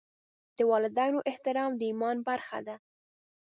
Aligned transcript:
د 0.57 0.59
والدینو 0.71 1.19
احترام 1.29 1.71
د 1.77 1.81
ایمان 1.89 2.17
برخه 2.27 2.57
ده. 2.67 2.75